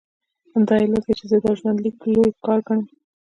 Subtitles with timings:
[0.53, 2.85] همدا علت دی چې زه دا ژوندلیک لوی کار ګڼم.